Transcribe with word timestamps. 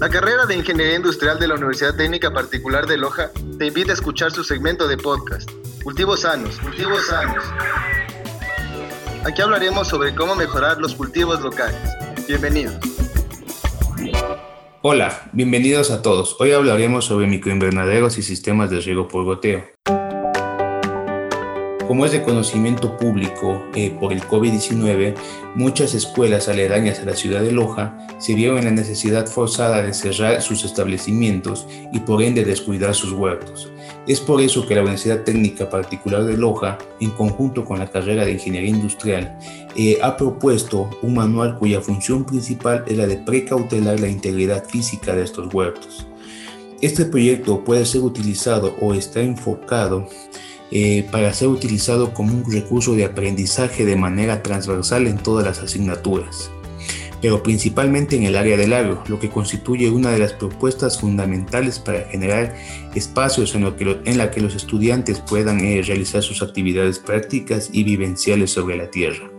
La 0.00 0.08
carrera 0.08 0.46
de 0.46 0.56
Ingeniería 0.56 0.96
Industrial 0.96 1.38
de 1.38 1.46
la 1.46 1.56
Universidad 1.56 1.94
Técnica 1.94 2.32
Particular 2.32 2.86
de 2.86 2.96
Loja 2.96 3.30
te 3.58 3.66
invita 3.66 3.90
a 3.90 3.94
escuchar 3.94 4.32
su 4.32 4.42
segmento 4.42 4.88
de 4.88 4.96
podcast, 4.96 5.50
Cultivos 5.84 6.20
Sanos, 6.20 6.56
Cultivos 6.58 7.06
Sanos. 7.06 7.44
Aquí 9.26 9.42
hablaremos 9.42 9.88
sobre 9.88 10.14
cómo 10.14 10.34
mejorar 10.34 10.78
los 10.78 10.94
cultivos 10.94 11.42
locales. 11.42 11.78
Bienvenidos. 12.26 12.76
Hola, 14.80 15.28
bienvenidos 15.32 15.90
a 15.90 16.00
todos. 16.00 16.34
Hoy 16.40 16.52
hablaremos 16.52 17.04
sobre 17.04 17.26
microinvernaderos 17.26 18.16
y 18.16 18.22
sistemas 18.22 18.70
de 18.70 18.80
riego 18.80 19.06
por 19.06 19.24
goteo. 19.24 19.66
Como 21.90 22.06
es 22.06 22.12
de 22.12 22.22
conocimiento 22.22 22.96
público 22.96 23.64
eh, 23.74 23.90
por 23.98 24.12
el 24.12 24.22
COVID-19, 24.22 25.16
muchas 25.56 25.92
escuelas 25.92 26.48
aledañas 26.48 27.00
a 27.00 27.04
la 27.04 27.16
ciudad 27.16 27.42
de 27.42 27.50
Loja 27.50 27.98
se 28.20 28.34
vieron 28.34 28.58
en 28.58 28.66
la 28.66 28.70
necesidad 28.70 29.26
forzada 29.26 29.82
de 29.82 29.92
cerrar 29.92 30.40
sus 30.40 30.64
establecimientos 30.64 31.66
y 31.92 31.98
por 31.98 32.22
ende 32.22 32.44
descuidar 32.44 32.94
sus 32.94 33.10
huertos. 33.10 33.72
Es 34.06 34.20
por 34.20 34.40
eso 34.40 34.68
que 34.68 34.76
la 34.76 34.82
Universidad 34.82 35.24
Técnica 35.24 35.68
Particular 35.68 36.22
de 36.22 36.36
Loja, 36.36 36.78
en 37.00 37.10
conjunto 37.10 37.64
con 37.64 37.80
la 37.80 37.90
carrera 37.90 38.24
de 38.24 38.34
Ingeniería 38.34 38.70
Industrial, 38.70 39.36
eh, 39.74 39.98
ha 40.00 40.16
propuesto 40.16 40.90
un 41.02 41.14
manual 41.14 41.58
cuya 41.58 41.80
función 41.80 42.24
principal 42.24 42.84
es 42.86 42.96
la 42.96 43.08
de 43.08 43.16
precautelar 43.16 43.98
la 43.98 44.06
integridad 44.06 44.64
física 44.64 45.16
de 45.16 45.24
estos 45.24 45.52
huertos. 45.52 46.06
Este 46.80 47.04
proyecto 47.04 47.64
puede 47.64 47.84
ser 47.84 48.02
utilizado 48.02 48.76
o 48.80 48.94
está 48.94 49.20
enfocado 49.22 50.06
eh, 50.72 51.06
para 51.10 51.32
ser 51.32 51.48
utilizado 51.48 52.14
como 52.14 52.32
un 52.32 52.52
recurso 52.52 52.94
de 52.94 53.04
aprendizaje 53.04 53.84
de 53.84 53.96
manera 53.96 54.42
transversal 54.42 55.06
en 55.06 55.18
todas 55.18 55.44
las 55.44 55.58
asignaturas, 55.58 56.50
pero 57.20 57.42
principalmente 57.42 58.16
en 58.16 58.22
el 58.22 58.36
área 58.36 58.56
del 58.56 58.72
agro, 58.72 59.02
lo 59.08 59.18
que 59.18 59.30
constituye 59.30 59.90
una 59.90 60.10
de 60.10 60.18
las 60.18 60.32
propuestas 60.32 61.00
fundamentales 61.00 61.78
para 61.78 62.02
generar 62.04 62.54
espacios 62.94 63.54
en, 63.54 63.62
lo 63.62 63.76
que, 63.76 63.98
en 64.04 64.16
la 64.16 64.30
que 64.30 64.40
los 64.40 64.54
estudiantes 64.54 65.20
puedan 65.20 65.60
eh, 65.60 65.82
realizar 65.84 66.22
sus 66.22 66.42
actividades 66.42 66.98
prácticas 66.98 67.70
y 67.72 67.82
vivenciales 67.82 68.52
sobre 68.52 68.76
la 68.76 68.90
tierra, 68.90 69.30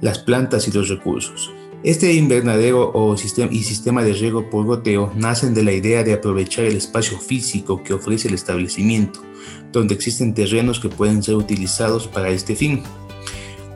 las 0.00 0.20
plantas 0.20 0.68
y 0.68 0.72
los 0.72 0.88
recursos. 0.88 1.52
Este 1.82 2.12
invernadero 2.12 2.90
o 2.92 3.16
sistema, 3.16 3.50
y 3.52 3.62
sistema 3.62 4.04
de 4.04 4.12
riego 4.12 4.50
por 4.50 4.66
goteo 4.66 5.12
nacen 5.16 5.54
de 5.54 5.62
la 5.62 5.72
idea 5.72 6.04
de 6.04 6.12
aprovechar 6.12 6.66
el 6.66 6.76
espacio 6.76 7.18
físico 7.18 7.82
que 7.82 7.94
ofrece 7.94 8.28
el 8.28 8.34
establecimiento 8.34 9.20
donde 9.72 9.94
existen 9.94 10.34
terrenos 10.34 10.80
que 10.80 10.88
pueden 10.88 11.22
ser 11.22 11.36
utilizados 11.36 12.06
para 12.06 12.30
este 12.30 12.56
fin. 12.56 12.82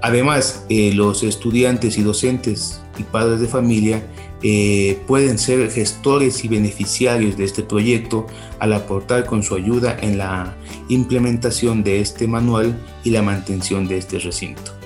Además, 0.03 0.65
eh, 0.69 0.93
los 0.95 1.23
estudiantes 1.23 1.97
y 1.97 2.03
docentes 2.03 2.83
y 2.99 3.05
padres 3.05 3.41
de 3.41 3.49
familia 3.49 4.07
eh, 4.43 5.01
pueden 5.07 5.39
ser 5.39 5.71
gestores 5.71 6.45
y 6.45 6.49
beneficiarios 6.49 7.39
de 7.39 7.45
este 7.45 7.63
proyecto 7.63 8.27
al 8.59 8.75
aportar 8.75 9.25
con 9.25 9.43
su 9.43 9.55
ayuda 9.55 9.97
en 10.03 10.19
la 10.19 10.55
implementación 10.89 11.83
de 11.83 12.01
este 12.01 12.27
manual 12.27 12.79
y 13.03 13.11
la 13.11 13.23
mantención 13.23 13.89
de 13.89 13.97
este 13.97 14.19
recinto. 14.19 14.84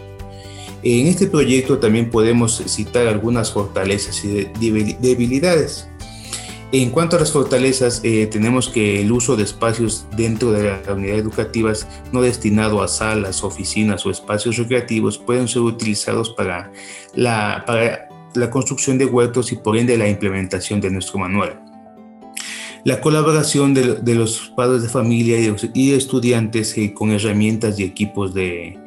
En 0.82 1.06
este 1.06 1.26
proyecto 1.26 1.78
también 1.78 2.10
podemos 2.10 2.62
citar 2.66 3.08
algunas 3.08 3.52
fortalezas 3.52 4.24
y 4.24 4.48
debilidades. 5.00 5.88
En 6.70 6.90
cuanto 6.90 7.16
a 7.16 7.20
las 7.20 7.32
fortalezas, 7.32 8.02
eh, 8.04 8.26
tenemos 8.26 8.68
que 8.68 9.00
el 9.00 9.10
uso 9.10 9.36
de 9.36 9.42
espacios 9.42 10.06
dentro 10.16 10.52
de 10.52 10.64
las 10.64 10.86
unidades 10.86 11.22
educativas 11.22 11.88
no 12.12 12.20
destinado 12.20 12.82
a 12.82 12.88
salas, 12.88 13.42
oficinas 13.42 14.04
o 14.04 14.10
espacios 14.10 14.58
recreativos 14.58 15.16
pueden 15.16 15.48
ser 15.48 15.62
utilizados 15.62 16.30
para 16.30 16.70
la, 17.14 17.64
para 17.66 18.08
la 18.34 18.50
construcción 18.50 18.98
de 18.98 19.06
huertos 19.06 19.50
y 19.50 19.56
por 19.56 19.78
ende 19.78 19.96
la 19.96 20.08
implementación 20.08 20.80
de 20.82 20.90
nuestro 20.90 21.18
manual. 21.18 21.58
La 22.84 23.00
colaboración 23.00 23.74
de, 23.74 24.14
los 24.14 24.52
padres 24.54 24.82
de 24.82 24.88
familia 24.88 25.38
y, 25.74 25.92
estudiantes 25.92 26.76
eh, 26.78 26.94
con 26.94 27.10
herramientas 27.10 27.78
y 27.80 27.84
equipos, 27.84 28.34
de, 28.34 28.78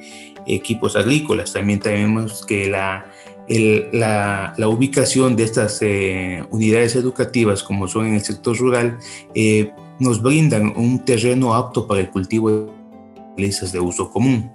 equipos 0.45 0.95
agrícolas. 0.95 1.53
También 1.53 1.79
tenemos 1.79 2.45
que 2.45 2.69
la 2.69 3.05
la, 3.47 4.67
ubicación 4.67 5.35
de 5.35 5.43
estas 5.43 5.79
eh, 5.81 6.43
unidades 6.51 6.95
educativas, 6.95 7.63
como 7.63 7.87
son 7.87 8.07
en 8.07 8.15
el 8.15 8.21
sector 8.21 8.57
rural, 8.57 8.97
eh, 9.35 9.71
nos 9.99 10.21
brindan 10.21 10.73
un 10.75 11.03
terreno 11.03 11.53
apto 11.53 11.87
para 11.87 12.01
el 12.01 12.09
cultivo 12.09 12.49
de 12.49 12.71
hortalizas 13.19 13.71
de 13.71 13.79
uso 13.79 14.09
común. 14.09 14.51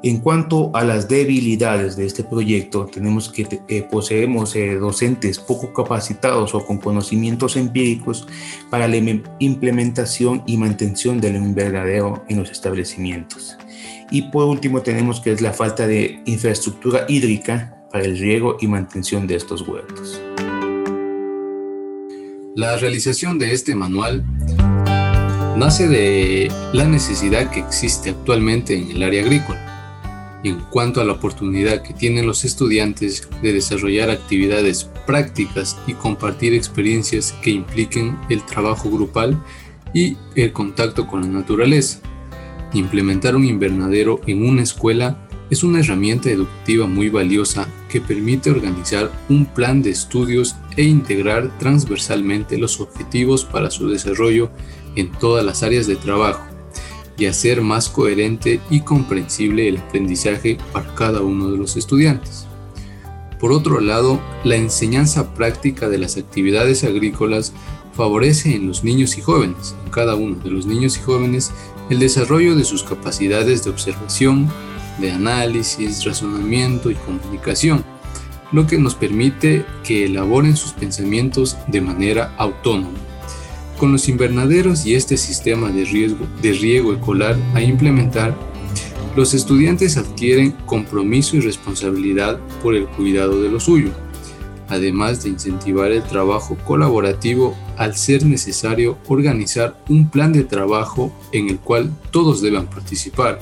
En 0.00 0.18
cuanto 0.18 0.70
a 0.74 0.84
las 0.84 1.08
debilidades 1.08 1.96
de 1.96 2.06
este 2.06 2.22
proyecto, 2.22 2.86
tenemos 2.86 3.28
que 3.28 3.48
eh, 3.66 3.82
poseemos 3.82 4.54
docentes 4.80 5.40
poco 5.40 5.72
capacitados 5.72 6.54
o 6.54 6.64
con 6.64 6.78
conocimientos 6.78 7.56
empíricos 7.56 8.28
para 8.70 8.86
la 8.86 8.96
implementación 9.40 10.44
y 10.46 10.56
mantención 10.56 11.20
del 11.20 11.34
invernadero 11.34 12.24
en 12.28 12.38
los 12.38 12.50
establecimientos. 12.52 13.58
Y 14.10 14.22
por 14.22 14.44
último 14.44 14.82
tenemos 14.82 15.20
que 15.20 15.32
es 15.32 15.40
la 15.40 15.52
falta 15.52 15.86
de 15.86 16.22
infraestructura 16.24 17.04
hídrica 17.08 17.86
para 17.92 18.04
el 18.04 18.18
riego 18.18 18.56
y 18.60 18.66
mantención 18.66 19.26
de 19.26 19.36
estos 19.36 19.66
huertos. 19.66 20.20
La 22.54 22.76
realización 22.76 23.38
de 23.38 23.52
este 23.52 23.74
manual 23.74 24.24
nace 25.56 25.88
de 25.88 26.50
la 26.72 26.84
necesidad 26.84 27.50
que 27.50 27.60
existe 27.60 28.10
actualmente 28.10 28.76
en 28.76 28.90
el 28.90 29.02
área 29.02 29.22
agrícola 29.22 29.68
en 30.44 30.60
cuanto 30.70 31.00
a 31.00 31.04
la 31.04 31.12
oportunidad 31.12 31.82
que 31.82 31.94
tienen 31.94 32.26
los 32.26 32.44
estudiantes 32.44 33.28
de 33.42 33.52
desarrollar 33.52 34.10
actividades 34.10 34.84
prácticas 35.06 35.76
y 35.86 35.94
compartir 35.94 36.54
experiencias 36.54 37.32
que 37.42 37.50
impliquen 37.50 38.16
el 38.28 38.44
trabajo 38.44 38.90
grupal 38.90 39.42
y 39.94 40.16
el 40.36 40.52
contacto 40.52 41.06
con 41.06 41.22
la 41.22 41.28
naturaleza. 41.28 42.00
Implementar 42.72 43.34
un 43.34 43.44
invernadero 43.44 44.20
en 44.26 44.46
una 44.46 44.62
escuela 44.62 45.16
es 45.50 45.62
una 45.62 45.80
herramienta 45.80 46.30
educativa 46.30 46.86
muy 46.86 47.08
valiosa 47.08 47.66
que 47.88 48.00
permite 48.02 48.50
organizar 48.50 49.10
un 49.30 49.46
plan 49.46 49.80
de 49.80 49.90
estudios 49.90 50.56
e 50.76 50.82
integrar 50.82 51.56
transversalmente 51.58 52.58
los 52.58 52.80
objetivos 52.80 53.44
para 53.44 53.70
su 53.70 53.88
desarrollo 53.88 54.50
en 54.96 55.10
todas 55.12 55.44
las 55.44 55.62
áreas 55.62 55.86
de 55.86 55.96
trabajo 55.96 56.44
y 57.16 57.26
hacer 57.26 57.62
más 57.62 57.88
coherente 57.88 58.60
y 58.70 58.80
comprensible 58.80 59.68
el 59.68 59.78
aprendizaje 59.78 60.58
para 60.72 60.94
cada 60.94 61.22
uno 61.22 61.50
de 61.50 61.56
los 61.56 61.76
estudiantes. 61.76 62.46
Por 63.40 63.52
otro 63.52 63.80
lado, 63.80 64.20
la 64.44 64.56
enseñanza 64.56 65.32
práctica 65.34 65.88
de 65.88 65.98
las 65.98 66.16
actividades 66.16 66.84
agrícolas 66.84 67.52
favorece 67.98 68.54
en 68.54 68.68
los 68.68 68.84
niños 68.84 69.18
y 69.18 69.22
jóvenes, 69.22 69.74
en 69.84 69.90
cada 69.90 70.14
uno 70.14 70.36
de 70.36 70.50
los 70.50 70.66
niños 70.66 70.96
y 70.96 71.00
jóvenes, 71.00 71.50
el 71.90 71.98
desarrollo 71.98 72.54
de 72.54 72.62
sus 72.62 72.84
capacidades 72.84 73.64
de 73.64 73.70
observación, 73.70 74.48
de 75.00 75.10
análisis, 75.10 76.04
razonamiento 76.04 76.92
y 76.92 76.94
comunicación, 76.94 77.84
lo 78.52 78.68
que 78.68 78.78
nos 78.78 78.94
permite 78.94 79.64
que 79.82 80.04
elaboren 80.04 80.56
sus 80.56 80.74
pensamientos 80.74 81.56
de 81.66 81.80
manera 81.80 82.32
autónoma. 82.38 82.96
Con 83.78 83.90
los 83.90 84.08
invernaderos 84.08 84.86
y 84.86 84.94
este 84.94 85.16
sistema 85.16 85.70
de, 85.70 85.84
riesgo, 85.84 86.24
de 86.40 86.52
riego 86.52 86.92
escolar 86.92 87.36
a 87.54 87.62
implementar, 87.62 88.32
los 89.16 89.34
estudiantes 89.34 89.96
adquieren 89.96 90.52
compromiso 90.66 91.36
y 91.36 91.40
responsabilidad 91.40 92.38
por 92.62 92.76
el 92.76 92.86
cuidado 92.86 93.42
de 93.42 93.50
lo 93.50 93.58
suyo, 93.58 93.90
además 94.68 95.22
de 95.22 95.30
incentivar 95.30 95.92
el 95.92 96.02
trabajo 96.02 96.56
colaborativo 96.64 97.56
al 97.76 97.96
ser 97.96 98.24
necesario 98.24 98.98
organizar 99.08 99.82
un 99.88 100.10
plan 100.10 100.32
de 100.32 100.44
trabajo 100.44 101.12
en 101.32 101.48
el 101.48 101.58
cual 101.58 101.90
todos 102.10 102.40
deban 102.42 102.66
participar 102.66 103.38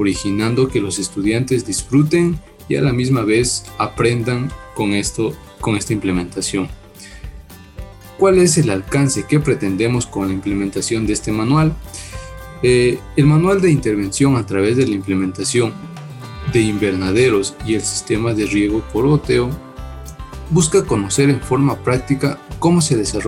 originando 0.00 0.68
que 0.68 0.80
los 0.80 0.98
estudiantes 0.98 1.66
disfruten 1.66 2.38
y 2.68 2.76
a 2.76 2.82
la 2.82 2.92
misma 2.92 3.22
vez 3.22 3.64
aprendan 3.78 4.50
con 4.74 4.92
esto, 4.92 5.34
con 5.60 5.76
esta 5.76 5.92
implementación. 5.92 6.68
¿Cuál 8.18 8.38
es 8.38 8.56
el 8.58 8.70
alcance 8.70 9.24
que 9.26 9.40
pretendemos 9.40 10.06
con 10.06 10.28
la 10.28 10.34
implementación 10.34 11.06
de 11.06 11.12
este 11.14 11.32
manual? 11.32 11.74
Eh, 12.62 12.98
el 13.16 13.26
manual 13.26 13.60
de 13.60 13.70
intervención 13.70 14.36
a 14.36 14.46
través 14.46 14.76
de 14.76 14.86
la 14.86 14.94
implementación 14.94 15.72
de 16.52 16.60
invernaderos 16.60 17.54
y 17.66 17.74
el 17.74 17.82
sistema 17.82 18.34
de 18.34 18.46
riego 18.46 18.82
por 18.92 19.06
goteo 19.06 19.50
busca 20.50 20.84
conocer 20.84 21.30
en 21.30 21.40
forma 21.40 21.76
práctica 21.76 22.38
cómo 22.58 22.80
se 22.80 22.96
desarrolla 22.96 23.10